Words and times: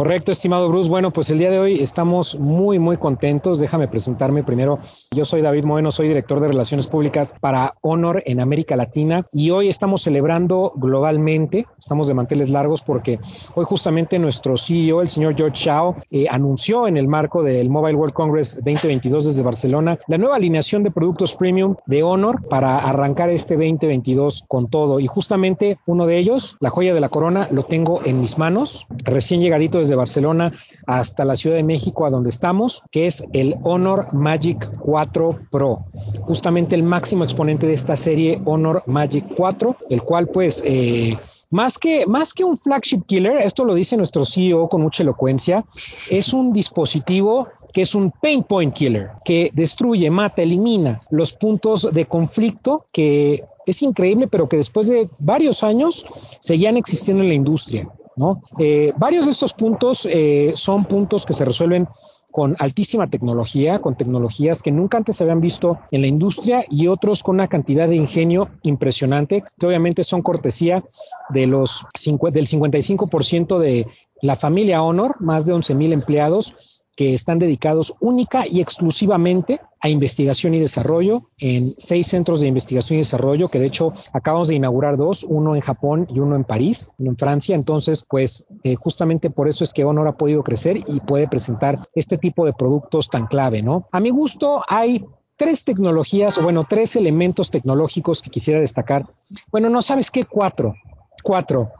Correcto, 0.00 0.32
estimado 0.32 0.66
Bruce. 0.70 0.88
Bueno, 0.88 1.12
pues 1.12 1.28
el 1.28 1.36
día 1.36 1.50
de 1.50 1.58
hoy 1.58 1.78
estamos 1.82 2.38
muy, 2.38 2.78
muy 2.78 2.96
contentos. 2.96 3.58
Déjame 3.58 3.86
presentarme 3.86 4.42
primero. 4.42 4.78
Yo 5.14 5.26
soy 5.26 5.42
David 5.42 5.64
Moeno, 5.64 5.92
soy 5.92 6.08
director 6.08 6.40
de 6.40 6.48
Relaciones 6.48 6.86
Públicas 6.86 7.34
para 7.38 7.74
Honor 7.82 8.22
en 8.24 8.40
América 8.40 8.76
Latina 8.76 9.26
y 9.30 9.50
hoy 9.50 9.68
estamos 9.68 10.00
celebrando 10.00 10.72
globalmente, 10.74 11.66
estamos 11.78 12.06
de 12.06 12.14
manteles 12.14 12.48
largos 12.48 12.80
porque 12.80 13.20
hoy 13.54 13.64
justamente 13.66 14.18
nuestro 14.18 14.56
CEO, 14.56 15.02
el 15.02 15.10
señor 15.10 15.36
George 15.36 15.66
Shao, 15.66 15.96
eh, 16.10 16.24
anunció 16.30 16.88
en 16.88 16.96
el 16.96 17.06
marco 17.06 17.42
del 17.42 17.68
Mobile 17.68 17.98
World 17.98 18.14
Congress 18.14 18.54
2022 18.54 19.26
desde 19.26 19.42
Barcelona 19.42 19.98
la 20.08 20.16
nueva 20.16 20.36
alineación 20.36 20.82
de 20.82 20.92
productos 20.92 21.34
premium 21.34 21.76
de 21.84 22.02
Honor 22.02 22.48
para 22.48 22.78
arrancar 22.78 23.28
este 23.28 23.52
2022 23.52 24.44
con 24.48 24.70
todo. 24.70 24.98
Y 24.98 25.06
justamente 25.08 25.78
uno 25.84 26.06
de 26.06 26.16
ellos, 26.16 26.56
la 26.60 26.70
joya 26.70 26.94
de 26.94 27.00
la 27.00 27.10
corona, 27.10 27.48
lo 27.50 27.64
tengo 27.64 28.00
en 28.02 28.18
mis 28.18 28.38
manos, 28.38 28.86
recién 29.04 29.42
llegadito 29.42 29.76
desde 29.76 29.89
Barcelona 29.96 30.52
hasta 30.86 31.24
la 31.24 31.36
Ciudad 31.36 31.56
de 31.56 31.62
México, 31.62 32.06
a 32.06 32.10
donde 32.10 32.30
estamos, 32.30 32.82
que 32.90 33.06
es 33.06 33.24
el 33.32 33.56
Honor 33.62 34.12
Magic 34.12 34.70
4 34.78 35.40
Pro, 35.50 35.86
justamente 36.22 36.74
el 36.74 36.82
máximo 36.82 37.24
exponente 37.24 37.66
de 37.66 37.74
esta 37.74 37.96
serie 37.96 38.40
Honor 38.44 38.82
Magic 38.86 39.24
4, 39.36 39.76
el 39.90 40.02
cual 40.02 40.28
pues... 40.28 40.62
Eh, 40.66 41.18
más 41.52 41.78
que, 41.78 42.06
más 42.06 42.32
que 42.32 42.44
un 42.44 42.56
flagship 42.56 43.02
killer, 43.06 43.38
esto 43.38 43.64
lo 43.64 43.74
dice 43.74 43.96
nuestro 43.96 44.24
CEO 44.24 44.68
con 44.68 44.82
mucha 44.82 45.02
elocuencia, 45.02 45.64
es 46.08 46.32
un 46.32 46.52
dispositivo 46.52 47.48
que 47.72 47.82
es 47.82 47.94
un 47.94 48.12
pain 48.12 48.42
point 48.44 48.72
killer, 48.72 49.10
que 49.24 49.50
destruye, 49.52 50.10
mata, 50.10 50.42
elimina 50.42 51.02
los 51.10 51.32
puntos 51.32 51.88
de 51.92 52.06
conflicto 52.06 52.86
que 52.92 53.44
es 53.66 53.82
increíble, 53.82 54.28
pero 54.28 54.48
que 54.48 54.56
después 54.56 54.88
de 54.88 55.08
varios 55.18 55.62
años 55.62 56.06
seguían 56.40 56.76
existiendo 56.76 57.22
en 57.22 57.28
la 57.28 57.34
industria. 57.34 57.88
¿No? 58.16 58.42
Eh, 58.58 58.92
varios 58.96 59.24
de 59.24 59.30
estos 59.30 59.54
puntos 59.54 60.06
eh, 60.10 60.52
son 60.54 60.84
puntos 60.84 61.24
que 61.24 61.32
se 61.32 61.44
resuelven 61.44 61.88
con 62.30 62.54
altísima 62.58 63.08
tecnología, 63.08 63.80
con 63.80 63.96
tecnologías 63.96 64.62
que 64.62 64.70
nunca 64.70 64.98
antes 64.98 65.16
se 65.16 65.24
habían 65.24 65.40
visto 65.40 65.78
en 65.90 66.02
la 66.02 66.06
industria 66.06 66.64
y 66.68 66.86
otros 66.86 67.22
con 67.22 67.36
una 67.36 67.48
cantidad 67.48 67.88
de 67.88 67.96
ingenio 67.96 68.48
impresionante, 68.62 69.42
que 69.58 69.66
obviamente 69.66 70.04
son 70.04 70.22
cortesía 70.22 70.84
de 71.30 71.46
los 71.46 71.84
del 72.32 72.46
55% 72.46 73.58
de 73.58 73.86
la 74.22 74.36
familia 74.36 74.82
Honor, 74.82 75.16
más 75.20 75.44
de 75.44 75.54
11 75.54 75.74
mil 75.74 75.92
empleados 75.92 76.69
que 77.00 77.14
están 77.14 77.38
dedicados 77.38 77.94
única 78.02 78.46
y 78.46 78.60
exclusivamente 78.60 79.58
a 79.80 79.88
investigación 79.88 80.52
y 80.52 80.60
desarrollo 80.60 81.30
en 81.38 81.72
seis 81.78 82.08
centros 82.08 82.42
de 82.42 82.46
investigación 82.46 82.96
y 82.96 83.00
desarrollo, 83.00 83.48
que 83.48 83.58
de 83.58 83.64
hecho 83.64 83.94
acabamos 84.12 84.48
de 84.48 84.56
inaugurar 84.56 84.98
dos, 84.98 85.24
uno 85.24 85.56
en 85.56 85.62
Japón 85.62 86.06
y 86.10 86.20
uno 86.20 86.36
en 86.36 86.44
París, 86.44 86.92
uno 86.98 87.12
en 87.12 87.16
Francia. 87.16 87.56
Entonces, 87.56 88.04
pues 88.06 88.44
eh, 88.64 88.74
justamente 88.74 89.30
por 89.30 89.48
eso 89.48 89.64
es 89.64 89.72
que 89.72 89.82
Honor 89.82 90.08
ha 90.08 90.18
podido 90.18 90.42
crecer 90.42 90.76
y 90.76 91.00
puede 91.00 91.26
presentar 91.26 91.88
este 91.94 92.18
tipo 92.18 92.44
de 92.44 92.52
productos 92.52 93.08
tan 93.08 93.28
clave, 93.28 93.62
¿no? 93.62 93.88
A 93.92 93.98
mi 93.98 94.10
gusto 94.10 94.62
hay 94.68 95.02
tres 95.36 95.64
tecnologías, 95.64 96.38
bueno, 96.42 96.64
tres 96.68 96.96
elementos 96.96 97.50
tecnológicos 97.50 98.20
que 98.20 98.28
quisiera 98.28 98.60
destacar. 98.60 99.06
Bueno, 99.50 99.70
no 99.70 99.80
sabes 99.80 100.10
qué, 100.10 100.24
cuatro. 100.24 100.74
Cuatro. 101.22 101.70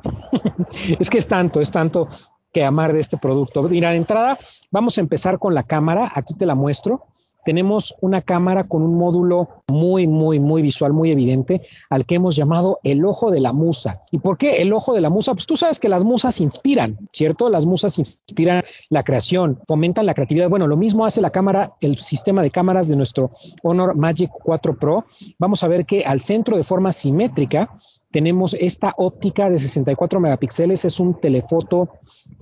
es 0.98 1.10
que 1.10 1.18
es 1.18 1.28
tanto, 1.28 1.60
es 1.60 1.70
tanto 1.70 2.08
que 2.53 2.65
amar 2.65 2.93
de 2.93 3.01
este 3.01 3.17
producto. 3.17 3.62
Mira, 3.62 3.91
de 3.91 3.97
entrada, 3.97 4.39
vamos 4.70 4.98
a 4.98 5.01
empezar 5.01 5.39
con 5.39 5.55
la 5.55 5.62
cámara. 5.62 6.11
Aquí 6.15 6.34
te 6.34 6.47
la 6.47 6.55
muestro. 6.55 7.06
Tenemos 7.44 7.94
una 8.00 8.22
cámara 8.22 8.64
con 8.64 8.83
un 8.83 8.96
módulo 8.96 9.48
muy, 9.69 10.06
muy, 10.06 10.41
muy 10.41 10.62
visual, 10.62 10.92
muy 10.92 11.10
evidente, 11.10 11.62
al 11.88 12.05
que 12.05 12.16
hemos 12.16 12.36
llamado 12.36 12.78
el 12.82 13.05
ojo 13.05 13.30
de 13.30 13.41
la 13.41 13.52
musa. 13.52 14.02
¿Y 14.10 14.19
por 14.19 14.38
qué 14.38 14.62
el 14.62 14.72
ojo 14.72 14.94
de 14.94 15.00
la 15.00 15.10
musa? 15.10 15.32
Pues 15.34 15.47
tú 15.47 15.56
sabes 15.56 15.80
que 15.80 15.88
las 15.88 16.05
musas 16.05 16.41
inspiran, 16.41 16.98
¿cierto? 17.12 17.48
Las 17.48 17.66
musas 17.66 17.98
inspiran 17.98 18.62
la 18.88 19.05
creación, 19.05 19.60
fomentan 19.66 20.06
la 20.06 20.14
creatividad. 20.14 20.48
Bueno, 20.48 20.66
lo 20.66 20.77
mismo 20.77 21.05
hace 21.05 21.20
la 21.20 21.30
cámara, 21.30 21.74
el 21.80 21.98
sistema 21.98 22.42
de 22.42 22.50
cámaras 22.50 22.88
de 22.88 22.97
nuestro 22.97 23.30
Honor 23.62 23.97
Magic 23.97 24.30
4 24.42 24.78
Pro. 24.78 25.04
Vamos 25.38 25.62
a 25.62 25.69
ver 25.69 25.86
que 25.86 26.04
al 26.04 26.20
centro 26.20 26.56
de 26.56 26.62
forma 26.62 26.92
simétrica 26.92 27.76
tenemos 28.10 28.54
esta 28.54 28.94
óptica 28.97 29.48
de 29.48 29.59
64 29.59 30.20
megapíxeles, 30.20 30.84
es 30.84 30.98
un 30.98 31.20
telefoto 31.20 31.91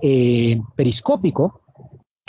eh, 0.01 0.59
periscópico 0.75 1.61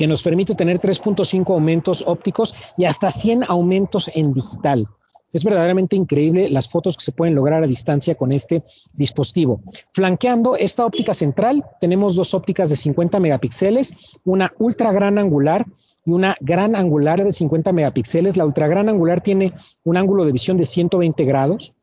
que 0.00 0.06
nos 0.06 0.22
permite 0.22 0.54
tener 0.54 0.80
3.5 0.80 1.52
aumentos 1.52 2.02
ópticos 2.06 2.54
y 2.78 2.86
hasta 2.86 3.10
100 3.10 3.44
aumentos 3.44 4.10
en 4.14 4.32
digital. 4.32 4.88
Es 5.30 5.44
verdaderamente 5.44 5.94
increíble 5.94 6.48
las 6.48 6.70
fotos 6.70 6.96
que 6.96 7.04
se 7.04 7.12
pueden 7.12 7.34
lograr 7.34 7.62
a 7.62 7.66
distancia 7.66 8.14
con 8.14 8.32
este 8.32 8.64
dispositivo. 8.94 9.60
Flanqueando 9.92 10.56
esta 10.56 10.86
óptica 10.86 11.12
central, 11.12 11.66
tenemos 11.82 12.14
dos 12.14 12.32
ópticas 12.32 12.70
de 12.70 12.76
50 12.76 13.20
megapíxeles, 13.20 13.92
una 14.24 14.54
ultra 14.58 14.90
gran 14.90 15.18
angular 15.18 15.66
y 16.06 16.12
una 16.12 16.34
gran 16.40 16.76
angular 16.76 17.22
de 17.22 17.30
50 17.30 17.70
megapíxeles. 17.72 18.38
La 18.38 18.46
ultra 18.46 18.68
gran 18.68 18.88
angular 18.88 19.20
tiene 19.20 19.52
un 19.84 19.98
ángulo 19.98 20.24
de 20.24 20.32
visión 20.32 20.56
de 20.56 20.64
120 20.64 21.24
grados, 21.24 21.74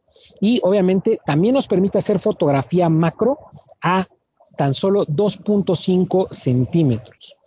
y 0.42 0.60
obviamente 0.64 1.20
también 1.24 1.54
nos 1.54 1.68
permite 1.68 2.00
hacer 2.00 2.18
fotografía 2.18 2.90
macro 2.90 3.38
a 3.80 4.08
tan 4.56 4.74
solo 4.74 5.06
2.5 5.06 6.32
centímetros. 6.32 7.38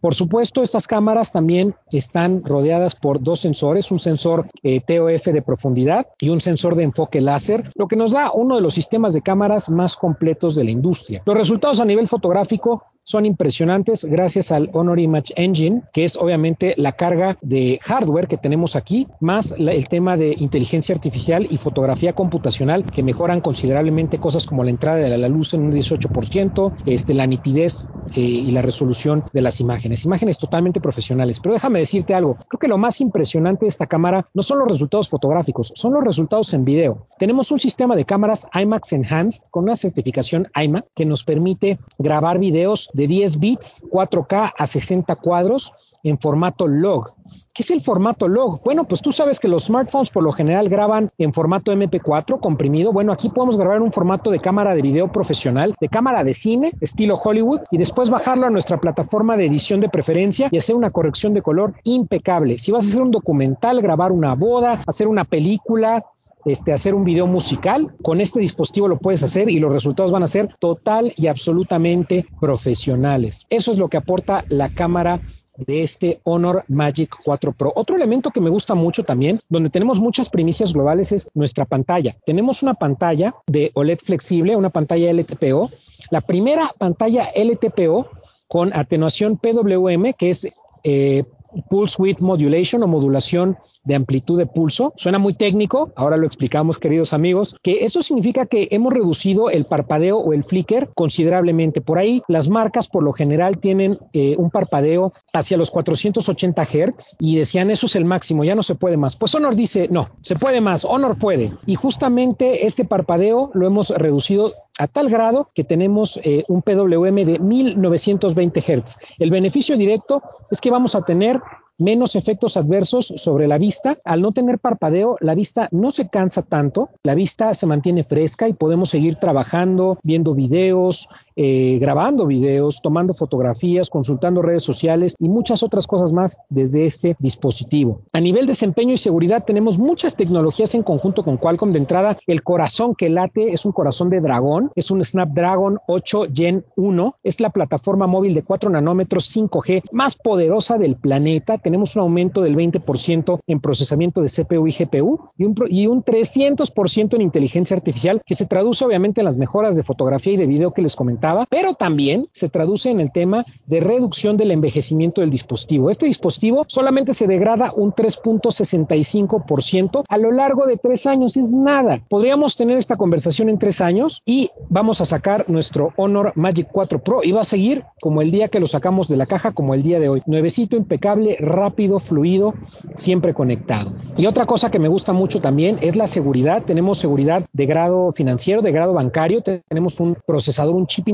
Por 0.00 0.14
supuesto, 0.14 0.62
estas 0.62 0.86
cámaras 0.86 1.32
también 1.32 1.74
están 1.92 2.42
rodeadas 2.42 2.94
por 2.94 3.22
dos 3.22 3.40
sensores, 3.40 3.90
un 3.90 3.98
sensor 3.98 4.46
eh, 4.62 4.80
TOF 4.80 5.26
de 5.26 5.42
profundidad 5.42 6.06
y 6.18 6.30
un 6.30 6.40
sensor 6.40 6.74
de 6.74 6.84
enfoque 6.84 7.20
láser, 7.20 7.70
lo 7.74 7.86
que 7.86 7.96
nos 7.96 8.12
da 8.12 8.32
uno 8.32 8.56
de 8.56 8.62
los 8.62 8.74
sistemas 8.74 9.12
de 9.12 9.22
cámaras 9.22 9.68
más 9.68 9.96
completos 9.96 10.54
de 10.54 10.64
la 10.64 10.70
industria. 10.70 11.22
Los 11.26 11.36
resultados 11.36 11.80
a 11.80 11.84
nivel 11.84 12.08
fotográfico 12.08 12.84
son 13.10 13.26
impresionantes 13.26 14.04
gracias 14.04 14.52
al 14.52 14.70
Honor 14.72 15.00
Image 15.00 15.32
Engine, 15.34 15.82
que 15.92 16.04
es 16.04 16.16
obviamente 16.16 16.74
la 16.76 16.92
carga 16.92 17.36
de 17.42 17.80
hardware 17.82 18.28
que 18.28 18.36
tenemos 18.36 18.76
aquí, 18.76 19.08
más 19.18 19.52
el 19.58 19.88
tema 19.88 20.16
de 20.16 20.36
inteligencia 20.38 20.94
artificial 20.94 21.48
y 21.50 21.56
fotografía 21.56 22.12
computacional, 22.12 22.84
que 22.84 23.02
mejoran 23.02 23.40
considerablemente 23.40 24.18
cosas 24.18 24.46
como 24.46 24.62
la 24.62 24.70
entrada 24.70 24.98
de 24.98 25.18
la 25.18 25.28
luz 25.28 25.54
en 25.54 25.62
un 25.62 25.72
18%, 25.72 26.72
este, 26.86 27.14
la 27.14 27.26
nitidez 27.26 27.88
eh, 28.14 28.20
y 28.20 28.50
la 28.52 28.62
resolución 28.62 29.24
de 29.32 29.40
las 29.40 29.60
imágenes. 29.60 30.04
Imágenes 30.04 30.38
totalmente 30.38 30.80
profesionales. 30.80 31.40
Pero 31.40 31.54
déjame 31.54 31.80
decirte 31.80 32.14
algo, 32.14 32.36
creo 32.48 32.60
que 32.60 32.68
lo 32.68 32.78
más 32.78 33.00
impresionante 33.00 33.64
de 33.64 33.70
esta 33.70 33.86
cámara 33.86 34.28
no 34.34 34.44
son 34.44 34.60
los 34.60 34.68
resultados 34.68 35.08
fotográficos, 35.08 35.72
son 35.74 35.94
los 35.94 36.04
resultados 36.04 36.54
en 36.54 36.64
video. 36.64 37.08
Tenemos 37.18 37.50
un 37.50 37.58
sistema 37.58 37.96
de 37.96 38.04
cámaras 38.04 38.46
IMAX 38.54 38.92
Enhanced 38.92 39.42
con 39.50 39.64
una 39.64 39.74
certificación 39.74 40.46
IMAX 40.54 40.86
que 40.94 41.06
nos 41.06 41.24
permite 41.24 41.80
grabar 41.98 42.38
videos 42.38 42.88
de 42.92 42.99
10 43.06 43.38
bits, 43.38 43.82
4K 43.90 44.52
a 44.56 44.66
60 44.66 45.16
cuadros 45.16 45.72
en 46.02 46.18
formato 46.18 46.66
log. 46.66 47.14
¿Qué 47.54 47.62
es 47.62 47.70
el 47.70 47.80
formato 47.80 48.26
log? 48.28 48.62
Bueno, 48.64 48.84
pues 48.84 49.02
tú 49.02 49.12
sabes 49.12 49.38
que 49.38 49.48
los 49.48 49.64
smartphones 49.64 50.10
por 50.10 50.22
lo 50.22 50.32
general 50.32 50.68
graban 50.68 51.10
en 51.18 51.32
formato 51.32 51.72
MP4 51.72 52.40
comprimido. 52.40 52.92
Bueno, 52.92 53.12
aquí 53.12 53.28
podemos 53.28 53.56
grabar 53.56 53.76
en 53.76 53.82
un 53.82 53.92
formato 53.92 54.30
de 54.30 54.40
cámara 54.40 54.74
de 54.74 54.82
video 54.82 55.12
profesional, 55.12 55.74
de 55.80 55.88
cámara 55.88 56.24
de 56.24 56.32
cine, 56.32 56.72
estilo 56.80 57.16
Hollywood, 57.16 57.60
y 57.70 57.78
después 57.78 58.08
bajarlo 58.08 58.46
a 58.46 58.50
nuestra 58.50 58.78
plataforma 58.78 59.36
de 59.36 59.46
edición 59.46 59.80
de 59.80 59.88
preferencia 59.88 60.48
y 60.50 60.56
hacer 60.56 60.74
una 60.74 60.90
corrección 60.90 61.34
de 61.34 61.42
color 61.42 61.74
impecable. 61.84 62.58
Si 62.58 62.72
vas 62.72 62.84
a 62.84 62.88
hacer 62.88 63.02
un 63.02 63.10
documental, 63.10 63.82
grabar 63.82 64.12
una 64.12 64.34
boda, 64.34 64.80
hacer 64.86 65.06
una 65.08 65.24
película, 65.24 66.04
este, 66.44 66.72
hacer 66.72 66.94
un 66.94 67.04
video 67.04 67.26
musical. 67.26 67.94
Con 68.02 68.20
este 68.20 68.40
dispositivo 68.40 68.88
lo 68.88 68.98
puedes 68.98 69.22
hacer 69.22 69.48
y 69.48 69.58
los 69.58 69.72
resultados 69.72 70.10
van 70.10 70.22
a 70.22 70.28
ser 70.28 70.54
total 70.58 71.12
y 71.16 71.26
absolutamente 71.26 72.26
profesionales. 72.40 73.46
Eso 73.50 73.70
es 73.72 73.78
lo 73.78 73.88
que 73.88 73.96
aporta 73.96 74.44
la 74.48 74.70
cámara 74.70 75.20
de 75.56 75.82
este 75.82 76.20
Honor 76.24 76.64
Magic 76.68 77.14
4 77.24 77.52
Pro. 77.52 77.72
Otro 77.74 77.96
elemento 77.96 78.30
que 78.30 78.40
me 78.40 78.50
gusta 78.50 78.74
mucho 78.74 79.04
también, 79.04 79.40
donde 79.48 79.70
tenemos 79.70 80.00
muchas 80.00 80.28
primicias 80.28 80.72
globales, 80.72 81.12
es 81.12 81.30
nuestra 81.34 81.64
pantalla. 81.64 82.16
Tenemos 82.24 82.62
una 82.62 82.74
pantalla 82.74 83.34
de 83.46 83.70
OLED 83.74 83.98
flexible, 83.98 84.56
una 84.56 84.70
pantalla 84.70 85.12
LTPO. 85.12 85.70
La 86.10 86.22
primera 86.22 86.72
pantalla 86.78 87.30
LTPO 87.34 88.08
con 88.48 88.74
atenuación 88.74 89.36
PWM, 89.36 90.14
que 90.14 90.30
es 90.30 90.48
eh, 90.82 91.24
Pulse 91.68 92.00
Width 92.00 92.20
Modulation 92.20 92.82
o 92.82 92.86
modulación 92.86 93.58
de 93.84 93.94
amplitud 93.94 94.38
de 94.38 94.46
pulso. 94.46 94.92
Suena 94.96 95.18
muy 95.18 95.34
técnico, 95.34 95.92
ahora 95.96 96.16
lo 96.16 96.26
explicamos 96.26 96.78
queridos 96.78 97.12
amigos, 97.12 97.56
que 97.62 97.84
eso 97.84 98.02
significa 98.02 98.46
que 98.46 98.68
hemos 98.70 98.92
reducido 98.92 99.50
el 99.50 99.66
parpadeo 99.66 100.18
o 100.18 100.32
el 100.32 100.44
flicker 100.44 100.90
considerablemente. 100.94 101.80
Por 101.80 101.98
ahí 101.98 102.22
las 102.28 102.48
marcas 102.48 102.88
por 102.88 103.02
lo 103.02 103.12
general 103.12 103.58
tienen 103.58 103.98
eh, 104.12 104.36
un 104.36 104.50
parpadeo 104.50 105.12
hacia 105.32 105.56
los 105.56 105.70
480 105.70 106.64
Hz 106.64 107.16
y 107.18 107.36
decían 107.36 107.70
eso 107.70 107.86
es 107.86 107.96
el 107.96 108.04
máximo, 108.04 108.44
ya 108.44 108.54
no 108.54 108.62
se 108.62 108.74
puede 108.74 108.96
más. 108.96 109.16
Pues 109.16 109.34
Honor 109.34 109.54
dice 109.54 109.88
no, 109.90 110.10
se 110.20 110.36
puede 110.36 110.60
más, 110.60 110.84
Honor 110.84 111.18
puede. 111.18 111.52
Y 111.66 111.74
justamente 111.74 112.66
este 112.66 112.84
parpadeo 112.84 113.50
lo 113.54 113.66
hemos 113.66 113.90
reducido 113.90 114.54
a 114.80 114.88
tal 114.88 115.10
grado 115.10 115.50
que 115.54 115.62
tenemos 115.62 116.18
eh, 116.24 116.44
un 116.48 116.62
PWM 116.62 117.24
de 117.26 117.38
1920 117.38 118.60
Hz. 118.60 118.96
El 119.18 119.30
beneficio 119.30 119.76
directo 119.76 120.22
es 120.50 120.60
que 120.60 120.70
vamos 120.70 120.94
a 120.94 121.02
tener 121.02 121.40
menos 121.76 122.14
efectos 122.14 122.56
adversos 122.56 123.12
sobre 123.16 123.46
la 123.46 123.58
vista. 123.58 123.98
Al 124.04 124.22
no 124.22 124.32
tener 124.32 124.58
parpadeo, 124.58 125.16
la 125.20 125.34
vista 125.34 125.68
no 125.70 125.90
se 125.90 126.08
cansa 126.08 126.42
tanto, 126.42 126.90
la 127.02 127.14
vista 127.14 127.52
se 127.54 127.66
mantiene 127.66 128.04
fresca 128.04 128.48
y 128.48 128.52
podemos 128.52 128.90
seguir 128.90 129.16
trabajando, 129.16 129.98
viendo 130.02 130.34
videos, 130.34 131.08
eh, 131.42 131.78
grabando 131.78 132.26
videos, 132.26 132.82
tomando 132.82 133.14
fotografías, 133.14 133.88
consultando 133.88 134.42
redes 134.42 134.62
sociales 134.62 135.14
y 135.18 135.30
muchas 135.30 135.62
otras 135.62 135.86
cosas 135.86 136.12
más 136.12 136.36
desde 136.50 136.84
este 136.84 137.16
dispositivo. 137.18 138.02
A 138.12 138.20
nivel 138.20 138.46
desempeño 138.46 138.92
y 138.92 138.98
seguridad 138.98 139.46
tenemos 139.46 139.78
muchas 139.78 140.16
tecnologías 140.16 140.74
en 140.74 140.82
conjunto 140.82 141.24
con 141.24 141.38
Qualcomm. 141.38 141.72
De 141.72 141.78
entrada, 141.78 142.18
el 142.26 142.42
corazón 142.42 142.94
que 142.94 143.08
late 143.08 143.54
es 143.54 143.64
un 143.64 143.72
corazón 143.72 144.10
de 144.10 144.20
dragón, 144.20 144.70
es 144.74 144.90
un 144.90 145.02
Snapdragon 145.02 145.78
8 145.88 146.24
Gen 146.30 146.66
1, 146.76 147.16
es 147.22 147.40
la 147.40 147.48
plataforma 147.48 148.06
móvil 148.06 148.34
de 148.34 148.42
4 148.42 148.68
nanómetros 148.68 149.34
5G 149.34 149.84
más 149.92 150.16
poderosa 150.16 150.76
del 150.76 150.96
planeta. 150.96 151.56
Tenemos 151.56 151.96
un 151.96 152.02
aumento 152.02 152.42
del 152.42 152.54
20% 152.54 153.40
en 153.46 153.60
procesamiento 153.60 154.20
de 154.20 154.28
CPU 154.28 154.66
y 154.66 154.72
GPU 154.72 155.30
y 155.38 155.44
un, 155.44 155.54
y 155.68 155.86
un 155.86 156.04
300% 156.04 157.14
en 157.14 157.22
inteligencia 157.22 157.74
artificial 157.74 158.20
que 158.26 158.34
se 158.34 158.44
traduce 158.44 158.84
obviamente 158.84 159.22
en 159.22 159.24
las 159.24 159.38
mejoras 159.38 159.74
de 159.74 159.84
fotografía 159.84 160.34
y 160.34 160.36
de 160.36 160.46
video 160.46 160.74
que 160.74 160.82
les 160.82 160.96
comentaba, 160.96 161.29
pero 161.48 161.74
también 161.74 162.28
se 162.32 162.48
traduce 162.48 162.90
en 162.90 163.00
el 163.00 163.12
tema 163.12 163.44
de 163.66 163.80
reducción 163.80 164.36
del 164.36 164.50
envejecimiento 164.50 165.20
del 165.20 165.30
dispositivo. 165.30 165.90
Este 165.90 166.06
dispositivo 166.06 166.64
solamente 166.68 167.14
se 167.14 167.26
degrada 167.26 167.72
un 167.74 167.92
3.65% 167.92 170.04
a 170.08 170.18
lo 170.18 170.32
largo 170.32 170.66
de 170.66 170.76
tres 170.76 171.06
años, 171.06 171.36
es 171.36 171.52
nada. 171.52 172.00
Podríamos 172.08 172.56
tener 172.56 172.78
esta 172.78 172.96
conversación 172.96 173.48
en 173.48 173.58
tres 173.58 173.80
años 173.80 174.22
y 174.24 174.50
vamos 174.68 175.00
a 175.00 175.04
sacar 175.04 175.48
nuestro 175.48 175.92
Honor 175.96 176.32
Magic 176.34 176.68
4 176.70 177.02
Pro 177.02 177.20
y 177.22 177.32
va 177.32 177.42
a 177.42 177.44
seguir 177.44 177.84
como 178.00 178.22
el 178.22 178.30
día 178.30 178.48
que 178.48 178.60
lo 178.60 178.66
sacamos 178.66 179.08
de 179.08 179.16
la 179.16 179.26
caja, 179.26 179.52
como 179.52 179.74
el 179.74 179.82
día 179.82 180.00
de 180.00 180.08
hoy. 180.08 180.22
Nuevecito, 180.26 180.76
impecable, 180.76 181.36
rápido, 181.40 181.98
fluido, 181.98 182.54
siempre 182.94 183.34
conectado. 183.34 183.92
Y 184.16 184.26
otra 184.26 184.46
cosa 184.46 184.70
que 184.70 184.78
me 184.78 184.88
gusta 184.88 185.12
mucho 185.12 185.40
también 185.40 185.78
es 185.80 185.96
la 185.96 186.06
seguridad. 186.06 186.64
Tenemos 186.64 186.98
seguridad 186.98 187.46
de 187.52 187.66
grado 187.66 188.12
financiero, 188.12 188.62
de 188.62 188.72
grado 188.72 188.92
bancario, 188.92 189.42
tenemos 189.42 190.00
un 190.00 190.16
procesador, 190.26 190.74
un 190.74 190.86
chip 190.86 191.08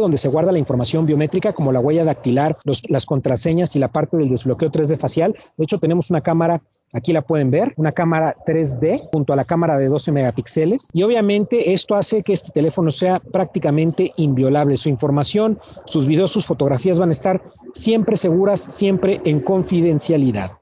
donde 0.00 0.18
se 0.18 0.28
guarda 0.28 0.52
la 0.52 0.58
información 0.58 1.06
biométrica 1.06 1.52
como 1.52 1.72
la 1.72 1.80
huella 1.80 2.04
dactilar, 2.04 2.58
las 2.88 3.06
contraseñas 3.06 3.76
y 3.76 3.78
la 3.78 3.88
parte 3.88 4.16
del 4.16 4.28
desbloqueo 4.28 4.70
3D 4.70 4.98
facial. 4.98 5.34
De 5.56 5.64
hecho, 5.64 5.78
tenemos 5.78 6.10
una 6.10 6.20
cámara 6.20 6.62
Aquí 6.96 7.12
la 7.12 7.20
pueden 7.20 7.50
ver, 7.50 7.74
una 7.76 7.92
cámara 7.92 8.34
3D 8.46 9.10
junto 9.12 9.34
a 9.34 9.36
la 9.36 9.44
cámara 9.44 9.76
de 9.76 9.86
12 9.86 10.12
megapíxeles 10.12 10.88
y 10.94 11.02
obviamente 11.02 11.74
esto 11.74 11.94
hace 11.94 12.22
que 12.22 12.32
este 12.32 12.52
teléfono 12.52 12.90
sea 12.90 13.20
prácticamente 13.20 14.14
inviolable. 14.16 14.78
Su 14.78 14.88
información, 14.88 15.58
sus 15.84 16.06
videos, 16.06 16.30
sus 16.30 16.46
fotografías 16.46 16.98
van 16.98 17.10
a 17.10 17.12
estar 17.12 17.42
siempre 17.74 18.16
seguras, 18.16 18.62
siempre 18.70 19.20
en 19.26 19.40
confidencialidad. 19.40 20.52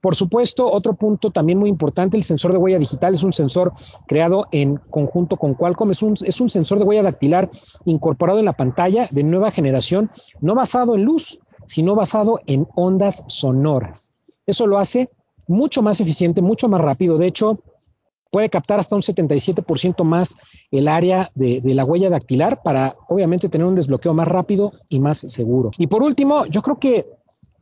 Por 0.00 0.16
supuesto, 0.16 0.72
otro 0.72 0.94
punto 0.94 1.30
también 1.30 1.58
muy 1.58 1.68
importante, 1.68 2.16
el 2.16 2.22
sensor 2.22 2.52
de 2.52 2.58
huella 2.58 2.78
digital 2.78 3.12
es 3.12 3.22
un 3.22 3.34
sensor 3.34 3.74
creado 4.06 4.46
en 4.50 4.76
conjunto 4.76 5.36
con 5.36 5.52
Qualcomm, 5.52 5.90
es 5.90 6.02
un, 6.02 6.14
es 6.24 6.40
un 6.40 6.48
sensor 6.48 6.78
de 6.78 6.86
huella 6.86 7.02
dactilar 7.02 7.50
incorporado 7.84 8.38
en 8.38 8.46
la 8.46 8.54
pantalla 8.54 9.08
de 9.10 9.24
nueva 9.24 9.50
generación, 9.50 10.10
no 10.40 10.54
basado 10.54 10.94
en 10.94 11.02
luz, 11.02 11.38
sino 11.66 11.94
basado 11.94 12.40
en 12.46 12.66
ondas 12.76 13.24
sonoras. 13.26 14.14
Eso 14.46 14.66
lo 14.66 14.78
hace 14.78 15.10
mucho 15.46 15.82
más 15.82 16.00
eficiente, 16.00 16.42
mucho 16.42 16.68
más 16.68 16.80
rápido. 16.80 17.18
De 17.18 17.26
hecho, 17.26 17.60
puede 18.32 18.48
captar 18.48 18.80
hasta 18.80 18.96
un 18.96 19.02
77% 19.02 20.02
más 20.04 20.34
el 20.70 20.88
área 20.88 21.30
de, 21.34 21.60
la 21.64 21.84
huella 21.84 22.10
dactilar 22.10 22.62
para 22.62 22.96
obviamente 23.08 23.48
tener 23.48 23.66
un 23.66 23.74
desbloqueo 23.74 24.14
más 24.14 24.26
rápido 24.26 24.72
y 24.88 24.98
más 25.00 25.18
seguro. 25.18 25.70
Y 25.78 25.86
por 25.86 26.02
último, 26.02 26.46
yo 26.46 26.62
creo 26.62 26.78
que 26.78 27.06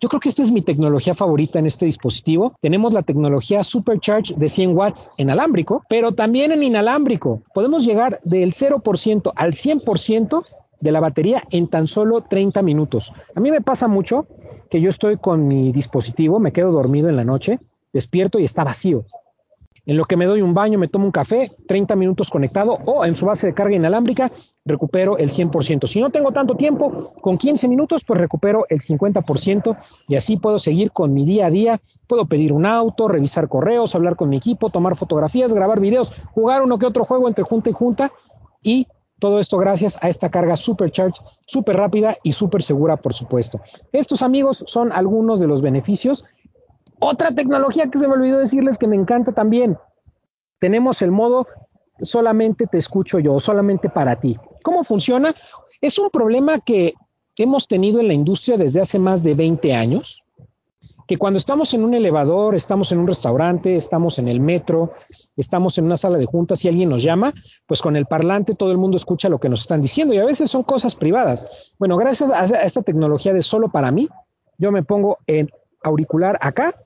yo 0.02 0.08
creo 0.08 0.20
que 0.20 0.30
esta 0.30 0.42
es 0.42 0.50
mi 0.50 0.62
tecnología 0.62 1.12
favorita 1.12 1.58
en 1.58 1.66
este 1.66 1.84
dispositivo. 1.84 2.54
Tenemos 2.62 2.94
la 2.94 3.02
tecnología 3.02 3.62
Supercharge 3.62 4.34
de 4.34 4.48
100 4.48 4.74
watts 4.74 5.10
en 5.18 5.28
alámbrico, 5.28 5.84
pero 5.90 6.12
también 6.12 6.52
en 6.52 6.62
inalámbrico. 6.62 7.42
Podemos 7.52 7.84
llegar 7.84 8.18
del 8.24 8.52
0% 8.54 9.32
al 9.36 9.52
100% 9.52 10.42
de 10.80 10.92
la 10.92 11.00
batería 11.00 11.42
en 11.50 11.68
tan 11.68 11.86
solo 11.86 12.22
30 12.22 12.62
minutos. 12.62 13.12
A 13.34 13.40
mí 13.40 13.50
me 13.50 13.60
pasa 13.60 13.88
mucho 13.88 14.26
que 14.70 14.80
yo 14.80 14.88
estoy 14.88 15.18
con 15.18 15.46
mi 15.46 15.70
dispositivo, 15.70 16.40
me 16.40 16.52
quedo 16.52 16.72
dormido 16.72 17.10
en 17.10 17.16
la 17.16 17.24
noche, 17.24 17.58
despierto 17.92 18.38
y 18.38 18.44
está 18.44 18.64
vacío. 18.64 19.04
En 19.86 19.96
lo 19.96 20.04
que 20.04 20.16
me 20.16 20.26
doy 20.26 20.42
un 20.42 20.54
baño, 20.54 20.78
me 20.78 20.88
tomo 20.88 21.06
un 21.06 21.10
café, 21.10 21.50
30 21.66 21.96
minutos 21.96 22.30
conectado 22.30 22.78
o 22.84 23.04
en 23.04 23.14
su 23.14 23.26
base 23.26 23.46
de 23.46 23.54
carga 23.54 23.74
inalámbrica, 23.74 24.30
recupero 24.64 25.16
el 25.16 25.30
100%. 25.30 25.86
Si 25.86 26.00
no 26.00 26.10
tengo 26.10 26.32
tanto 26.32 26.54
tiempo, 26.54 27.12
con 27.20 27.38
15 27.38 27.66
minutos, 27.66 28.04
pues 28.04 28.20
recupero 28.20 28.66
el 28.68 28.80
50% 28.80 29.76
y 30.06 30.16
así 30.16 30.36
puedo 30.36 30.58
seguir 30.58 30.92
con 30.92 31.14
mi 31.14 31.24
día 31.24 31.46
a 31.46 31.50
día. 31.50 31.80
Puedo 32.06 32.26
pedir 32.26 32.52
un 32.52 32.66
auto, 32.66 33.08
revisar 33.08 33.48
correos, 33.48 33.94
hablar 33.94 34.16
con 34.16 34.28
mi 34.28 34.36
equipo, 34.36 34.70
tomar 34.70 34.96
fotografías, 34.96 35.52
grabar 35.52 35.80
videos, 35.80 36.12
jugar 36.32 36.62
uno 36.62 36.78
que 36.78 36.86
otro 36.86 37.04
juego 37.04 37.26
entre 37.26 37.44
junta 37.44 37.70
y 37.70 37.72
junta 37.72 38.12
y 38.62 38.86
todo 39.18 39.38
esto 39.38 39.58
gracias 39.58 39.98
a 40.00 40.08
esta 40.08 40.30
carga 40.30 40.56
Supercharge, 40.56 41.20
súper 41.46 41.76
rápida 41.76 42.16
y 42.22 42.32
súper 42.32 42.62
segura, 42.62 42.96
por 42.96 43.12
supuesto. 43.12 43.60
Estos 43.92 44.22
amigos 44.22 44.64
son 44.66 44.92
algunos 44.92 45.40
de 45.40 45.46
los 45.46 45.60
beneficios 45.60 46.24
otra 47.00 47.34
tecnología 47.34 47.90
que 47.90 47.98
se 47.98 48.06
me 48.06 48.14
olvidó 48.14 48.38
decirles 48.38 48.78
que 48.78 48.86
me 48.86 48.96
encanta 48.96 49.32
también. 49.32 49.78
Tenemos 50.58 51.02
el 51.02 51.10
modo 51.10 51.46
solamente 52.02 52.66
te 52.66 52.78
escucho 52.78 53.18
yo, 53.18 53.38
solamente 53.38 53.88
para 53.88 54.16
ti. 54.16 54.36
¿Cómo 54.62 54.84
funciona? 54.84 55.34
Es 55.80 55.98
un 55.98 56.10
problema 56.10 56.60
que 56.60 56.94
hemos 57.36 57.68
tenido 57.68 58.00
en 58.00 58.08
la 58.08 58.14
industria 58.14 58.56
desde 58.56 58.80
hace 58.80 58.98
más 58.98 59.22
de 59.22 59.34
20 59.34 59.74
años, 59.74 60.22
que 61.06 61.16
cuando 61.16 61.38
estamos 61.38 61.74
en 61.74 61.84
un 61.84 61.94
elevador, 61.94 62.54
estamos 62.54 62.92
en 62.92 62.98
un 62.98 63.06
restaurante, 63.06 63.76
estamos 63.76 64.18
en 64.18 64.28
el 64.28 64.40
metro, 64.40 64.92
estamos 65.36 65.76
en 65.78 65.86
una 65.86 65.96
sala 65.96 66.18
de 66.18 66.26
juntas 66.26 66.64
y 66.64 66.68
alguien 66.68 66.88
nos 66.88 67.02
llama, 67.02 67.34
pues 67.66 67.82
con 67.82 67.96
el 67.96 68.06
parlante 68.06 68.54
todo 68.54 68.70
el 68.70 68.78
mundo 68.78 68.96
escucha 68.96 69.28
lo 69.28 69.40
que 69.40 69.48
nos 69.48 69.60
están 69.60 69.80
diciendo 69.80 70.14
y 70.14 70.18
a 70.18 70.24
veces 70.24 70.50
son 70.50 70.62
cosas 70.62 70.94
privadas. 70.94 71.74
Bueno, 71.78 71.96
gracias 71.96 72.30
a 72.30 72.44
esta 72.62 72.82
tecnología 72.82 73.32
de 73.32 73.42
solo 73.42 73.70
para 73.70 73.90
mí, 73.90 74.08
yo 74.58 74.70
me 74.70 74.84
pongo 74.84 75.18
en 75.26 75.50
auricular 75.82 76.38
acá 76.40 76.76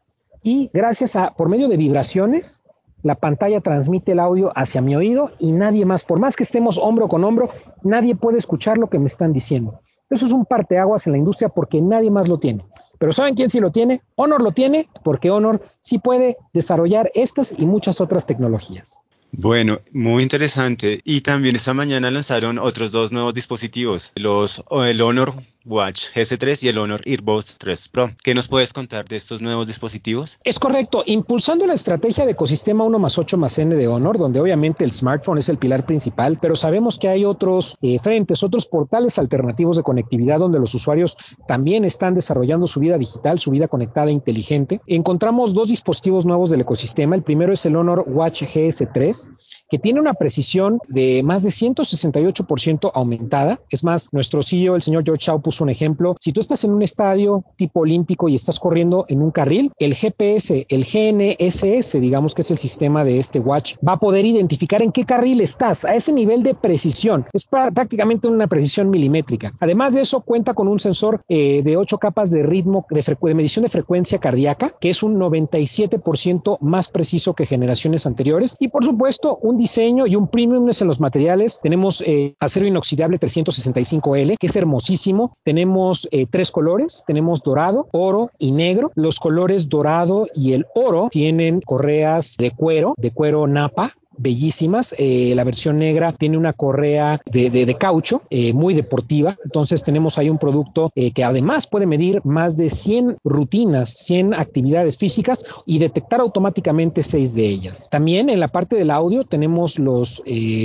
y 0.45 0.71
gracias 0.75 1.17
a, 1.17 1.35
por 1.35 1.49
medio 1.49 1.69
de 1.69 1.79
vibraciones, 1.79 2.61
la 3.03 3.15
pantalla 3.17 3.61
transmite 3.61 4.13
el 4.13 4.21
audio 4.21 4.53
hacia 4.55 4.83
mi 4.83 4.95
oído 4.95 5.33
y 5.39 5.53
nadie 5.53 5.87
más, 5.87 6.05
por 6.05 6.21
más 6.21 6.37
que 6.37 6.43
estemos 6.43 6.79
hombro 6.79 7.09
con 7.09 7.25
hombro, 7.25 7.49
nadie 7.83 8.15
puede 8.15 8.39
escuchar 8.39 8.77
lo 8.77 8.89
que 8.89 8.99
me 8.99 9.07
están 9.07 9.33
diciendo. 9.33 9.81
Eso 10.11 10.27
es 10.27 10.33
un 10.33 10.45
parteaguas 10.45 11.07
en 11.07 11.15
la 11.15 11.19
industria 11.19 11.49
porque 11.49 11.81
nadie 11.81 12.11
más 12.11 12.29
lo 12.29 12.39
tiene. 12.39 12.65
Pero 12.99 13.11
¿saben 13.11 13.35
quién 13.35 13.49
sí 13.49 13.59
lo 13.59 13.73
tiene? 13.73 14.03
Honor 14.17 14.43
lo 14.43 14.53
tiene 14.53 14.89
porque 15.03 15.31
Honor 15.31 15.63
sí 15.81 15.99
puede 15.99 16.37
desarrollar 16.53 17.11
estas 17.15 17.59
y 17.59 17.65
muchas 17.65 18.03
otras 18.03 18.27
tecnologías. 18.27 19.01
Bueno, 19.33 19.81
muy 19.93 20.23
interesante. 20.23 21.01
Y 21.05 21.23
también 21.23 21.57
esta 21.57 21.73
mañana 21.73 22.11
lanzaron 22.11 22.59
otros 22.59 22.93
dos 22.93 23.13
nuevos 23.13 23.33
dispositivos, 23.33 24.13
los 24.15 24.63
el 24.71 25.01
Honor 25.01 25.35
Watch 25.67 26.07
GS3 26.15 26.63
y 26.65 26.69
el 26.69 26.79
Honor 26.79 27.01
Earbuds 27.05 27.57
3 27.59 27.89
Pro. 27.89 28.11
¿Qué 28.23 28.35
nos 28.35 28.49
puedes 28.49 28.73
contar 28.73 29.07
de 29.07 29.17
estos 29.17 29.41
nuevos 29.41 29.67
dispositivos? 29.67 30.39
Es 30.45 30.59
correcto, 30.59 31.03
impulsando 31.07 31.67
la 31.67 31.73
estrategia 31.73 32.27
de 32.27 32.33
ecosistema 32.33 32.85
1 32.85 32.99
más 32.99 33.17
8 33.17 33.39
más 33.39 33.59
N 33.59 33.75
de 33.75 33.89
Honor, 33.89 34.19
donde 34.19 34.41
obviamente 34.41 34.85
el 34.85 34.93
smartphone 34.93 35.39
es 35.39 35.49
el 35.49 35.57
pilar 35.57 35.87
principal, 35.87 36.39
pero 36.41 36.55
sabemos 36.55 36.99
que 36.99 37.09
hay 37.09 37.25
otros 37.25 37.77
eh, 37.81 37.99
frentes, 37.99 38.43
otros 38.43 38.67
portales 38.67 39.19
alternativos 39.19 39.77
de 39.77 39.83
conectividad 39.83 40.39
donde 40.39 40.59
los 40.59 40.75
usuarios 40.75 41.17
también 41.49 41.85
están 41.85 42.15
desarrollando 42.15 42.67
su 42.67 42.81
vida 42.81 42.99
digital, 42.99 43.39
su 43.39 43.51
vida 43.51 43.69
conectada 43.69 44.09
e 44.09 44.13
inteligente. 44.13 44.81
Encontramos 44.87 45.55
dos 45.55 45.69
dispositivos 45.69 46.27
nuevos 46.27 46.51
del 46.51 46.61
ecosistema. 46.61 47.17
El 47.17 47.23
primero 47.23 47.53
es 47.53 47.65
el 47.65 47.77
Honor 47.77 48.05
Watch 48.07 48.43
GS3, 48.43 49.31
que 49.71 49.79
tiene 49.79 50.01
una 50.01 50.15
precisión 50.15 50.79
de 50.89 51.23
más 51.23 51.43
de 51.43 51.49
168% 51.49 52.91
aumentada. 52.95 53.61
Es 53.71 53.83
más, 53.83 54.09
nuestro 54.13 54.43
CEO, 54.43 54.77
el 54.77 54.83
señor 54.83 55.05
George 55.05 55.25
Chao, 55.25 55.41
un 55.61 55.71
ejemplo, 55.71 56.17
si 56.21 56.33
tú 56.33 56.41
estás 56.41 56.65
en 56.65 56.73
un 56.73 56.83
estadio 56.83 57.45
tipo 57.57 57.81
olímpico 57.81 58.29
y 58.29 58.35
estás 58.35 58.59
corriendo 58.59 59.05
en 59.09 59.23
un 59.23 59.31
carril, 59.31 59.73
el 59.79 59.95
GPS, 59.95 60.67
el 60.69 60.85
GNSS, 60.85 62.01
digamos 62.01 62.35
que 62.35 62.43
es 62.43 62.51
el 62.51 62.59
sistema 62.59 63.05
de 63.05 63.19
este 63.19 63.41
watch, 63.41 63.77
va 63.87 63.93
a 63.93 63.99
poder 63.99 64.25
identificar 64.25 64.83
en 64.83 64.93
qué 64.93 65.05
carril 65.05 65.41
estás 65.41 65.85
a 65.85 65.95
ese 65.95 66.13
nivel 66.13 66.43
de 66.43 66.55
precisión. 66.55 67.27
Es 67.33 67.45
prácticamente 67.45 68.29
una 68.29 68.47
precisión 68.47 68.91
milimétrica. 68.91 69.53
Además 69.61 69.95
de 69.95 70.03
eso, 70.03 70.21
cuenta 70.21 70.55
con 70.55 70.69
un 70.69 70.79
sensor 70.79 71.23
eh, 71.29 71.63
de 71.63 71.77
ocho 71.77 71.99
capas 71.99 72.31
de 72.31 72.43
ritmo 72.43 72.87
de, 72.91 73.35
medición 73.35 73.65
de 73.65 73.69
frecuencia 73.69 74.19
cardíaca, 74.19 74.75
que 74.81 74.91
es 74.91 75.03
un 75.03 75.19
97% 75.19 76.59
más 76.61 76.89
preciso 76.89 77.35
que 77.35 77.47
generaciones 77.47 78.07
anteriores. 78.07 78.57
Y 78.59 78.69
por 78.69 78.85
supuesto, 78.85 79.39
un 79.43 79.57
diseño 79.57 80.07
y 80.07 80.17
un 80.17 80.29
premium 80.29 80.65
en 80.69 80.87
los 80.87 81.01
materiales. 81.01 81.61
Tenemos 81.63 82.03
eh, 82.07 82.37
acero 82.41 82.67
inoxidable 82.67 83.19
365L, 83.19 84.37
que 84.39 84.47
es 84.47 84.57
hermosísimo 84.57 85.37
tenemos 85.45 86.09
eh, 86.11 86.27
tres 86.29 86.51
colores, 86.51 87.05
tenemos 87.07 87.43
dorado, 87.43 87.87
oro 87.93 88.31
y 88.39 88.53
negro. 88.53 88.91
Los 88.95 89.21
colores 89.21 89.69
dorado 89.69 90.27
y 90.35 90.55
el 90.55 90.67
oro 90.75 91.09
tienen 91.11 91.61
correas 91.61 92.37
de 92.39 92.51
cuero, 92.51 92.95
de 92.97 93.13
cuero 93.13 93.47
napa, 93.47 93.93
bellísimas. 94.19 94.95
Eh, 94.99 95.33
la 95.35 95.45
versión 95.45 95.79
negra 95.79 96.13
tiene 96.13 96.37
una 96.37 96.53
correa 96.53 97.21
de, 97.31 97.77
caucho 97.79 98.23
eh, 98.31 98.53
muy 98.53 98.75
deportiva. 98.75 99.37
Entonces 99.45 99.83
tenemos 99.83 100.19
ahí 100.19 100.31
un 100.31 100.39
producto 100.39 100.91
eh, 100.95 101.13
que 101.13 101.25
además 101.25 101.67
puede 101.67 101.87
medir 101.87 102.21
más 102.25 102.57
de 102.57 102.71
100 102.71 103.19
rutinas, 103.25 103.91
100 103.91 104.35
actividades 104.35 104.97
físicas 104.97 105.45
y 105.67 105.79
detectar 105.79 106.21
automáticamente 106.21 107.03
seis 107.03 107.35
de 107.35 107.47
ellas. 107.47 107.89
También 107.91 108.31
en 108.31 108.41
la 108.41 108.49
parte 108.49 108.77
del 108.77 108.91
audio 108.91 109.25
tenemos 109.25 109.79
los 109.79 110.23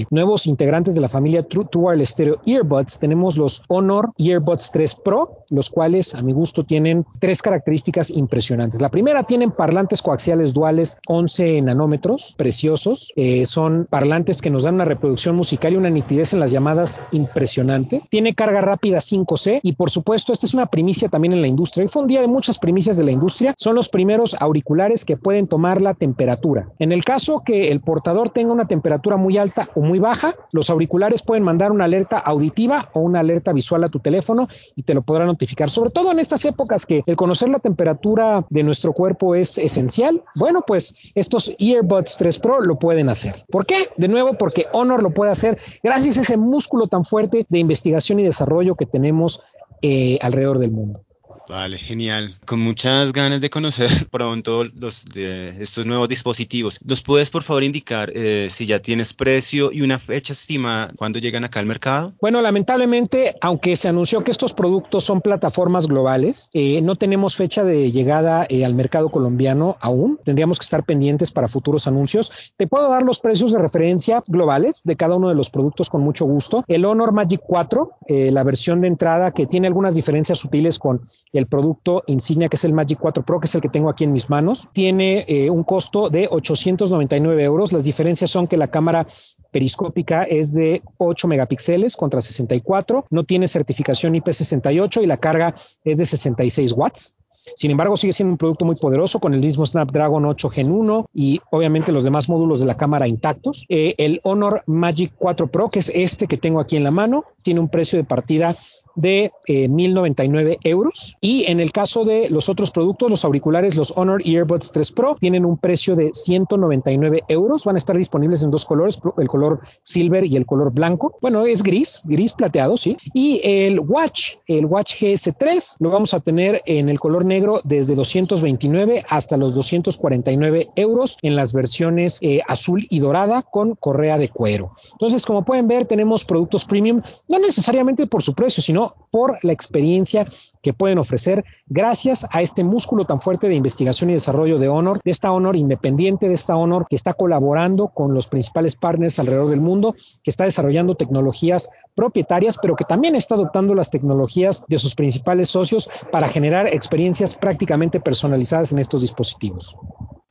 nuevos 0.10 0.48
integrantes 0.48 0.96
de 0.96 1.02
la 1.02 1.10
familia 1.10 1.44
True, 1.44 1.68
Wireless 1.74 2.10
Stereo 2.10 2.40
Earbuds. 2.46 3.00
Tenemos 3.00 3.38
los 3.38 3.64
Honor 3.68 4.12
Earbuds 4.18 4.72
3 4.72 4.96
Pro, 4.96 5.40
los 5.50 5.70
cuales 5.70 6.16
a 6.16 6.22
mi 6.22 6.34
gusto 6.34 6.64
tienen 6.64 7.06
tres 7.20 7.42
características 7.42 8.10
impresionantes. 8.10 8.82
La 8.82 8.90
primera, 8.90 9.24
tienen 9.24 9.52
parlantes 9.52 10.02
coaxiales 10.02 10.54
duales 10.54 10.98
11 11.08 11.62
nanómetros, 11.62 12.36
preciosos. 12.38 13.12
Son 13.46 13.88
parlantes 13.90 14.42
que 14.42 14.50
nos 14.50 14.64
dan 14.64 14.76
una 14.76 14.86
reproducción 14.86 15.36
musical 15.36 15.74
y 15.74 15.78
una 15.78 15.90
nitidez 15.90 16.34
en 16.34 16.40
las 16.40 16.52
llamadas 16.52 17.02
impresionante. 17.12 18.02
Tiene 18.10 18.36
carga 18.36 18.62
rápida 18.62 19.00
5C 19.00 19.60
y 19.64 19.74
por 19.74 19.90
supuesto 19.90 20.34
esta 20.34 20.46
es 20.46 20.54
una 20.54 20.68
primicia 20.68 21.10
también 21.10 21.34
en 21.34 21.42
la 21.42 21.48
industria. 21.48 21.84
Hoy 21.84 21.90
fue 21.90 22.02
un 22.02 22.08
día 22.08 22.22
de 22.22 22.28
muchas 22.28 22.58
primicias 22.58 22.98
de 22.98 23.04
la 23.04 23.12
industria. 23.12 23.54
Son 23.58 23.76
los 23.76 23.90
primeros 23.90 24.36
auriculares 24.40 25.06
que 25.06 25.18
pueden 25.18 25.48
tomar 25.48 25.82
la 25.82 25.94
temperatura. 25.94 26.70
En 26.80 26.92
el 26.92 27.04
caso 27.04 27.42
que 27.46 27.72
el 27.72 27.82
portador 27.82 28.30
tenga 28.30 28.52
una 28.52 28.68
temperatura 28.68 29.18
muy 29.18 29.38
alta 29.38 29.70
o 29.76 29.82
muy 29.82 30.00
baja, 30.00 30.36
los 30.52 30.70
auriculares 30.70 31.22
pueden 31.22 31.44
mandar 31.44 31.72
una 31.72 31.86
alerta 31.86 32.18
auditiva 32.18 32.90
o 32.94 33.02
una 33.02 33.20
alerta 33.20 33.54
visual 33.54 33.84
a 33.84 33.90
tu 33.90 34.00
teléfono 34.00 34.48
y 34.76 34.84
te 34.84 34.94
lo 34.94 35.02
podrá 35.02 35.26
notificar. 35.26 35.70
Sobre 35.70 35.92
todo 35.92 36.12
en 36.12 36.20
estas 36.20 36.46
épocas 36.46 36.86
que 36.86 37.04
el 37.06 37.16
conocer 37.16 37.50
la 37.50 37.60
temperatura 37.60 38.46
de 38.50 38.64
nuestro 38.64 38.94
cuerpo 38.94 39.36
es 39.36 39.58
esencial. 39.58 40.24
Bueno, 40.36 40.64
pues 40.66 41.12
estos 41.16 41.52
Earbuds 41.58 42.18
3 42.18 42.40
Pro 42.40 42.62
lo 42.62 42.78
pueden 42.78 43.10
hacer. 43.10 43.29
¿Por 43.50 43.66
qué? 43.66 43.90
De 43.98 44.08
nuevo, 44.08 44.34
porque 44.34 44.68
Honor 44.72 45.04
lo 45.04 45.12
puede 45.12 45.32
hacer 45.32 45.58
gracias 45.84 46.18
a 46.18 46.22
ese 46.22 46.38
músculo 46.38 46.88
tan 46.88 47.06
fuerte 47.06 47.46
de 47.50 47.60
investigación 47.60 48.20
y 48.20 48.24
desarrollo 48.24 48.76
que 48.76 48.86
tenemos 48.86 49.42
eh, 49.82 50.18
alrededor 50.22 50.60
del 50.60 50.72
mundo. 50.72 51.04
Vale, 51.50 51.80
genial. 51.80 52.36
Con 52.46 52.60
muchas 52.60 53.12
ganas 53.12 53.42
de 53.42 53.50
conocer 53.50 53.90
pronto 54.12 54.66
los 54.66 55.04
de 55.04 55.50
estos 55.60 55.84
nuevos 55.84 56.08
dispositivos. 56.08 56.80
¿Los 56.86 57.02
puedes 57.02 57.32
por 57.32 57.42
favor 57.42 57.64
indicar 57.64 58.12
eh, 58.14 58.50
si 58.52 58.68
ya 58.68 58.80
tienes 58.80 59.14
precio 59.14 59.72
y 59.72 59.82
una 59.82 59.98
fecha 59.98 60.34
estimada 60.34 60.92
cuando 60.96 61.18
llegan 61.18 61.44
acá 61.44 61.60
al 61.60 61.66
mercado? 61.66 62.14
Bueno, 62.22 62.40
lamentablemente, 62.44 63.36
aunque 63.42 63.76
se 63.76 63.88
anunció 63.88 64.24
que 64.24 64.30
estos 64.30 64.54
productos 64.54 65.06
son 65.06 65.22
plataformas 65.22 65.88
globales, 65.88 66.52
eh, 66.54 66.84
no 66.84 66.98
tenemos 66.98 67.36
fecha 67.36 67.64
de 67.64 67.92
llegada 67.92 68.46
eh, 68.48 68.64
al 68.64 68.76
mercado 68.76 69.10
colombiano 69.10 69.76
aún. 69.82 70.20
Tendríamos 70.24 70.60
que 70.60 70.66
estar 70.66 70.84
pendientes 70.84 71.32
para 71.32 71.48
futuros 71.48 71.88
anuncios. 71.88 72.54
Te 72.58 72.68
puedo 72.68 72.92
dar 72.92 73.02
los 73.02 73.18
precios 73.18 73.52
de 73.54 73.58
referencia 73.58 74.22
globales 74.28 74.82
de 74.84 74.96
cada 74.96 75.16
uno 75.16 75.30
de 75.30 75.36
los 75.36 75.50
productos 75.50 75.90
con 75.90 76.02
mucho 76.02 76.26
gusto. 76.26 76.64
El 76.68 76.86
Honor 76.86 77.12
Magic 77.12 77.42
4, 77.44 77.98
la 78.08 78.44
versión 78.44 78.82
de 78.82 78.88
entrada 78.88 79.32
que 79.32 79.48
tiene 79.48 79.66
algunas 79.66 79.96
diferencias 79.96 80.38
sutiles 80.38 80.78
con 80.78 81.02
producto 81.48 82.04
insignia 82.08 82.50
que 82.50 82.56
es 82.56 82.64
el 82.64 82.74
Magic 82.74 83.00
4 83.00 83.24
Pro, 83.24 83.40
que 83.40 83.46
es 83.46 83.56
el 83.56 83.62
que 83.62 83.70
tengo 83.70 83.90
aquí 83.90 84.04
en 84.04 84.12
mis 84.12 84.30
manos. 84.30 84.68
Tiene 84.74 85.26
eh, 85.28 85.50
un 85.50 85.64
costo 85.64 86.10
de 86.10 86.28
899 86.30 87.44
euros. 87.44 87.74
Las 87.74 87.84
diferencias 87.84 88.30
son 88.30 88.48
que 88.48 88.58
la 88.58 88.68
cámara 88.68 89.08
periscópica 89.52 90.24
es 90.24 90.54
de 90.54 90.82
8 90.98 91.28
megapíxeles 91.28 91.96
contra 91.98 92.22
64, 92.22 93.06
no 93.10 93.24
tiene 93.24 93.48
certificación 93.48 94.14
IP68 94.14 95.04
y 95.04 95.08
la 95.08 95.18
carga 95.18 95.56
es 95.84 95.98
de 95.98 96.06
66 96.06 96.74
watts. 96.74 97.14
Sin 97.56 97.72
embargo, 97.72 97.98
sigue 97.98 98.14
siendo 98.14 98.34
un 98.34 98.38
producto 98.38 98.66
muy 98.66 98.76
poderoso 98.76 99.20
con 99.20 99.34
el 99.34 99.40
mismo 99.40 99.66
Snapdragon 99.66 100.26
8 100.26 100.50
Gen 100.50 100.72
1 100.72 101.10
y 101.14 101.40
obviamente 101.52 101.92
los 101.92 102.04
demás 102.04 102.30
módulos 102.30 102.60
de 102.60 102.66
la 102.66 102.78
cámara 102.78 103.08
intactos. 103.08 103.66
Eh, 103.70 103.96
el 103.98 104.20
Honor 104.24 104.64
Magic 104.68 105.14
4 105.18 105.48
Pro, 105.48 105.70
que 105.70 105.80
es 105.80 105.92
este 105.94 106.28
que 106.28 106.38
tengo 106.38 106.60
aquí 106.60 106.76
en 106.76 106.84
la 106.84 106.92
mano, 106.92 107.26
tiene 107.42 107.60
un 107.60 107.70
precio 107.70 107.98
de 107.98 108.04
partida 108.04 108.56
de 108.96 109.32
eh, 109.48 109.68
1.099 109.68 110.58
euros. 110.64 111.18
Y 111.22 111.46
en 111.46 111.60
el 111.60 111.72
caso 111.72 112.06
de 112.06 112.30
los 112.30 112.50
otros 112.50 112.72
productos, 112.72 113.10
los 113.10 113.26
auriculares, 113.26 113.76
los 113.76 113.94
Honor 113.96 114.22
Earbuds 114.26 114.72
3 114.72 114.92
Pro, 114.92 115.16
tienen 115.20 115.46
un 115.46 115.58
precio 115.58 115.96
de 115.96 116.12
199 116.14 117.24
euros. 117.28 117.64
Van 117.66 117.76
a 117.76 117.78
estar 117.78 117.98
disponibles 117.98 118.44
en 118.44 118.52
dos 118.52 118.66
colores, 118.66 119.00
el 119.18 119.28
color 119.28 119.62
silver 119.84 120.26
y 120.26 120.36
el 120.36 120.46
color 120.46 120.72
blanco. 120.72 121.18
Bueno, 121.22 121.46
es 121.46 121.64
gris, 121.64 122.02
gris 122.06 122.34
plateado, 122.34 122.78
sí. 122.78 122.98
Y 123.14 123.42
el 123.44 123.80
Watch, 123.80 124.36
el 124.48 124.66
Watch 124.66 125.02
GS3, 125.02 125.78
lo 125.80 125.90
vamos 125.90 126.14
a 126.14 126.20
tener 126.20 126.62
en 126.66 126.90
el 126.90 127.00
color 127.00 127.26
negro 127.26 127.62
desde 127.64 127.96
229 127.96 129.06
hasta 129.08 129.38
los 129.38 129.56
249 129.56 130.70
euros 130.76 131.18
en 131.22 131.36
las 131.36 131.54
versiones 131.54 132.20
eh, 132.22 132.42
azul 132.48 132.86
y 132.90 133.00
dorada 133.00 133.44
con 133.44 133.76
correa 133.76 134.18
de 134.18 134.30
cuero. 134.30 134.72
Entonces, 134.94 135.26
como 135.26 135.46
pueden 135.46 135.68
ver, 135.68 135.86
tenemos 135.86 136.26
productos 136.26 136.66
premium, 136.66 137.02
no 137.28 137.40
necesariamente 137.40 138.08
por 138.08 138.24
su 138.24 138.34
precio, 138.34 138.62
sino 138.62 138.79
por 139.12 139.38
la 139.44 139.54
experiencia 139.54 140.28
que 140.62 140.74
pueden 140.74 141.00
ofrecer 141.00 141.46
gracias 141.68 142.28
a 142.32 142.42
este 142.42 142.64
músculo 142.64 143.06
tan 143.06 143.20
fuerte 143.20 143.48
de 143.48 143.56
investigación 143.56 144.10
y 144.10 144.14
desarrollo 144.14 144.60
de 144.60 144.70
Honor, 144.70 145.00
de 145.04 145.12
esta 145.12 145.32
Honor 145.32 145.56
independiente, 145.56 146.28
de 146.28 146.34
esta 146.34 146.56
Honor 146.56 146.86
que 146.90 146.96
está 146.96 147.14
colaborando 147.14 147.90
con 147.90 148.14
los 148.14 148.28
principales 148.28 148.76
partners 148.76 149.20
alrededor 149.20 149.50
del 149.50 149.62
mundo, 149.62 149.96
que 150.24 150.30
está 150.30 150.44
desarrollando 150.44 150.96
tecnologías 150.96 151.70
propietarias, 151.96 152.58
pero 152.62 152.76
que 152.76 152.86
también 152.86 153.16
está 153.16 153.36
adoptando 153.36 153.74
las 153.74 153.90
tecnologías 153.90 154.64
de 154.68 154.78
sus 154.78 154.96
principales 154.96 155.50
socios 155.50 155.90
para 156.12 156.28
generar 156.28 156.68
experiencias 156.68 157.34
prácticamente 157.36 158.00
personalizadas 158.00 158.72
en 158.72 158.80
estos 158.80 159.02
dispositivos. 159.02 159.76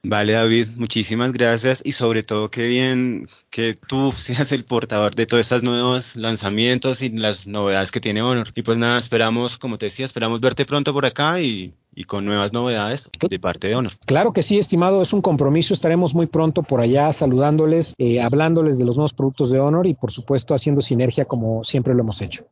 Vale, 0.04 0.34
David, 0.34 0.68
muchísimas 0.76 1.32
gracias 1.32 1.82
y 1.84 1.90
sobre 1.90 2.22
todo 2.22 2.50
qué 2.50 2.68
bien 2.68 3.28
que 3.50 3.74
tú 3.74 4.12
seas 4.16 4.52
el 4.52 4.64
portador 4.64 5.14
de 5.16 5.26
todos 5.26 5.40
estos 5.40 5.64
nuevos 5.64 6.14
lanzamientos 6.14 7.02
y 7.02 7.10
las 7.10 7.48
novedades 7.48 7.90
que 7.90 8.00
tiene 8.00 8.22
Honor. 8.22 8.52
Y 8.54 8.62
pues 8.62 8.78
nada, 8.78 8.98
esperamos, 8.98 9.58
como 9.58 9.76
te 9.76 9.86
decía, 9.86 10.06
esperamos 10.06 10.40
verte 10.40 10.64
pronto 10.64 10.92
por 10.92 11.04
acá 11.04 11.40
y, 11.40 11.74
con 12.06 12.24
nuevas 12.24 12.52
novedades 12.52 13.10
de 13.28 13.40
parte 13.40 13.66
de 13.66 13.74
Honor. 13.74 13.90
Claro 14.06 14.32
que 14.32 14.42
sí, 14.44 14.56
estimado, 14.56 15.02
es 15.02 15.12
un 15.12 15.20
compromiso. 15.20 15.74
Estaremos 15.74 16.14
muy 16.14 16.26
pronto 16.26 16.62
por 16.62 16.80
allá 16.80 17.12
saludándoles, 17.12 17.94
eh, 17.98 18.22
hablándoles 18.22 18.78
de 18.78 18.84
los 18.84 18.96
nuevos 18.96 19.12
productos 19.12 19.50
de 19.50 19.58
Honor 19.58 19.88
y 19.88 19.94
por 19.94 20.12
supuesto 20.12 20.54
haciendo 20.54 20.80
sinergia 20.80 21.24
como 21.24 21.64
siempre 21.64 21.94
lo 21.94 22.02
hemos 22.02 22.22
hecho. 22.22 22.46